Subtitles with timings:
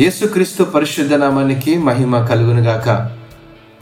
[0.00, 3.10] యేసుక్రీస్తు పరిశుద్ధ నామానికి మహిమ కలుగునుగాక.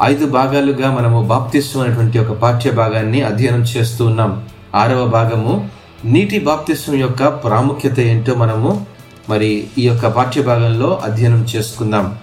[0.02, 4.46] ఐదు భాగాలుగా మనము బాప్తిస్వం అనేటువంటి ఒక పాఠ్య భాగాన్ని అధ్యయనం చేస్తూ ఉన్నాం.
[4.74, 5.70] ఆరవ భాగము
[6.04, 8.86] నీటి బాప్తిస్వం యొక్క ప్రాముఖ్యత ఏంటో మనము
[9.28, 12.18] మరి ఈ యొక్క పాఠ్య భాగంలో అధ్యయనం చేసుకుందాం.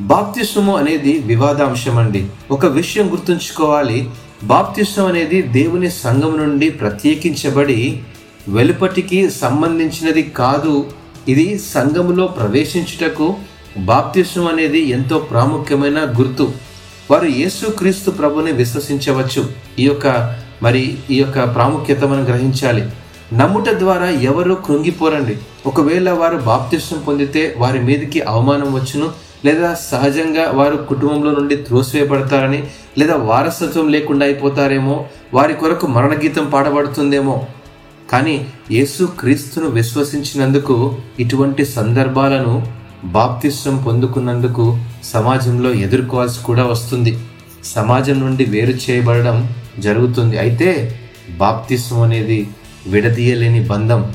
[0.00, 4.08] బాప్తిస్వము అనేది వివాదాంశం అండి ఒక విషయం గుర్తుంచుకోవాలి.
[4.42, 8.02] బాప్తిస్వం అనేది దేవుని సంఘం నుండి ప్రత్యేకించబడి
[8.48, 10.74] వెలుపటికి సంబంధించినది కాదు
[11.28, 13.26] ఇది సంఘములో ప్రవేశించుటకు
[13.78, 16.46] బాప్తిష్టం అనేది ఎంతో ప్రాముఖ్యమైన గుర్తు.
[17.10, 19.42] వారు యేసుక్రీస్తు ప్రభుని విశ్వసించవచ్చు.
[19.78, 20.06] ఈ యొక్క
[20.62, 22.82] మరి ఈ యొక్క ప్రాముఖ్యత మనం గ్రహించాలి.
[23.32, 25.34] నమ్ముట ద్వారా ఎవరు కృంగిపోరండి.
[25.66, 29.08] ఒకవేళ వారు బాప్తిష్టం పొందితే వారి మీదకి అవమానం వచ్చును
[29.44, 32.60] లేదా సహజంగా వారు కుటుంబంలో నుండి త్రోసివేయబడతారని
[32.98, 34.96] లేదా వారసత్వం లేకుండా అయిపోతారేమో
[35.34, 37.36] వారి కొరకు మరణగీతం పాడబడుతుందేమో
[38.10, 42.66] కానీ యేసు క్రీస్తును విశ్వసించినందుకు ఇటువంటి సందర్భాలను
[43.04, 47.18] బాప్తిష్టం పొందుకున్నందుకు సమాజంలో ఎదుర్కోవాల్సి కూడా వస్తుంది.
[47.64, 50.38] సమాజం నుండి వేరు చేయబడడం జరుగుతుంది.
[50.38, 51.00] అయితే
[51.30, 52.48] బాప్తిస్వం అనేది
[52.86, 54.12] విడదీయలేని బంధం.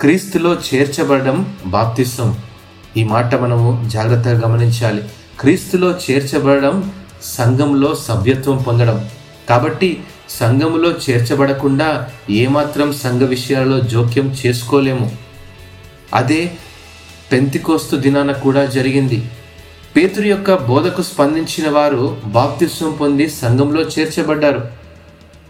[0.00, 2.36] క్రీస్తులో చేర్చబడడం బాప్తిస్వం.
[2.96, 5.02] ఈ మాట మనము జాగ్రత్తగా గమనించాలి.
[5.40, 9.08] క్రీస్తులో చేర్చబడడం సంఘంలో సభ్యత్వం పొందడం.
[9.48, 10.00] కాబట్టి
[10.40, 11.88] సంఘములో చేర్చబడకుండా
[12.30, 15.08] ఏమాత్రం సంఘ విషయాలలో జోక్యం చేసుకోలేము.
[16.14, 16.42] అదే
[17.32, 19.18] పెంతికోస్తు దినాన కూడా జరిగింది.
[19.96, 22.02] పేతురు యొక్క బోధకు స్పందించిన వారు
[22.36, 24.62] బాప్తిస్వం పొంది సంఘంలో చేర్చబడ్డారు.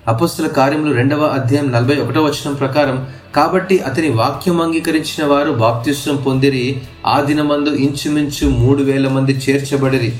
[0.08, 2.96] అపస్తుల కార్యములు రెండవ అధ్యాయం నలభై ఒకటో వచనం ప్రకారం
[3.36, 6.64] కాబట్టి అతని వాక్యం అంగీకరించిన వారు బాప్తిస్వం పొందిరి
[7.06, 10.10] ఆ దినమందు ఇంచుమించు మూడు వేల మంది చేర్చబడిరి.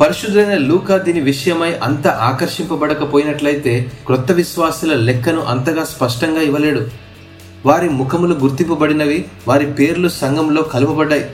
[0.00, 3.72] పరిశుద్ధులైన లూకా దీని విషయమై అంత ఆకర్షింపబడకపోయినట్లయితే
[4.06, 6.82] క్రొత్త విశ్వాసుల లెక్కను అంతగా స్పష్టంగా ఇవ్వలేడు.
[7.66, 11.24] వారి ముఖములు గుర్తింపబడినవి వారి పేర్లు సంఘంలో కలుపబడ్డాయి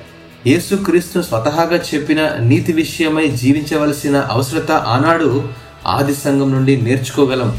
[0.46, 5.28] యేసుక్రీస్తు స్వతహాగా చెప్పిన నీతి విషయమై జీవించవలసిన అవసరత ఆనాడు
[5.86, 7.50] ఆది సంఘం నుండి నేర్చుకోగలం.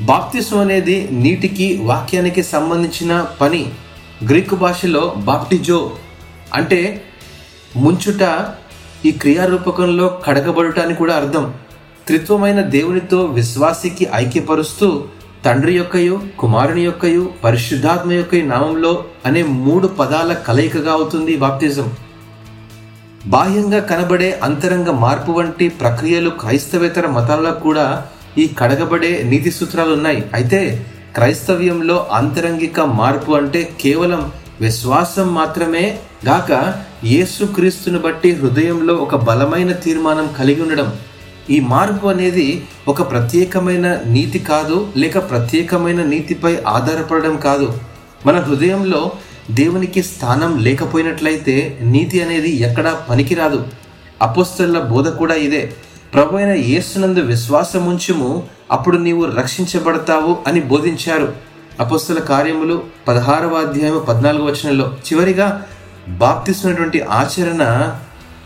[0.00, 3.62] బాప్తిసం అనేది నీటికి వాక్యానికి సంబంధించిన పని.
[4.28, 5.80] గ్రీకు భాషలో బాప్టిజో
[6.54, 6.80] అంటే
[7.76, 8.22] ముంచుట
[9.08, 11.54] ఈ క్రియారూపకంలో కడగబడటానికి కూడా అర్థం.
[12.06, 14.88] త్రిత్వమైన దేవునితో విశ్వాసికి ఐక్యపరుస్తూ
[15.44, 21.88] తండ్రి యొక్కయు కుమారుని యొక్కయు పరిశుద్ధాత్మ యొక్క నామంలో అనే మూడు పదాల కలయికగా అవుతుంది బాప్తిజం.
[23.26, 28.06] బాహ్యంగా కనబడే అంతరంగ మార్పు వంటి ప్రక్రియలు క్రైస్తవేతర మతాలలో కూడా
[28.38, 30.24] ఈ కడగబడే నీతి సూత్రాలు ఉన్నాయి.
[30.34, 40.34] అయితే క్రైస్తవ్యంలో అంతరంగిక మార్పు అంటే కేవలం విశ్వాసం మాత్రమే గాక యేసుక్రీస్తుని బట్టి హృదయంలో ఒక బలమైన తీర్మానం
[40.38, 40.92] కలిగి ఉండడం.
[41.50, 47.78] ఈ మార్పు అనేది ఒక ప్రత్యేకమైన నీతి కాదు లేక ప్రత్యేకమైన నీతిపై ఆధారపడడం కాదు.
[48.26, 49.12] మన హృదయంలో
[49.50, 53.66] దేవునికి స్థానం లేకపోయినట్లయితే నీతి అనేది ఎక్కడా పనికిరాదు.
[54.22, 55.72] అపోస్తల బోధ కూడా ఇదే.
[56.14, 61.53] ప్రభు అయిన యేసునందు విశ్వాసం ఉంచుము అప్పుడు నీవు రక్షించబడతావు అని బోధించారు.
[61.80, 65.62] అపస్తుల కార్యములు పదహారవ అధ్యాయం పద్నాలుగు వచనంలో చివరిగా
[66.08, 67.92] బాప్తిస్తున్నటువంటి ఆచరణ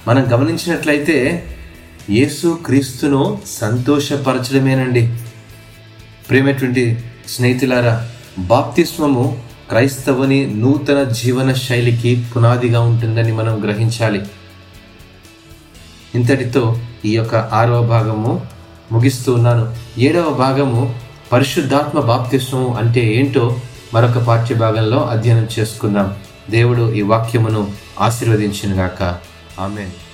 [0.09, 1.47] మనం గమనించినట్లయితే
[2.11, 5.15] యేసు క్రీస్తును సంతోషపరచడమేనండి.
[6.31, 8.09] ప్రేమటువంటి స్నేహితులారా
[8.39, 14.27] బాప్తిస్మము క్రైస్తవుని నూతన జీవన శైలికి పునాదిగా ఉంటుందని మనం గ్రహించాలి.
[16.15, 18.47] ఇంతటితో ఈ యొక్క ఆరవ భాగము
[18.93, 19.77] ముగిస్తూ ఉన్నాను.
[19.99, 23.61] ఏడవ భాగము పరిశుద్ధాత్మ బాప్తిస్వం అంటే ఏంటో
[23.95, 26.17] మరొక పాఠ్యభాగంలో అధ్యయనం చేసుకుందాం.
[26.51, 29.19] దేవుడు ఈ వాక్యమును ఆశీర్వదించినగాక.
[29.61, 30.08] ఆమెను.